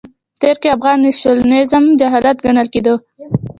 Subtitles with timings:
[0.03, 2.93] په تېر کې افغان نېشنلېزم جهالت ګڼل کېده.